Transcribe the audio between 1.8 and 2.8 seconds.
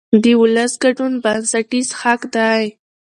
حق دی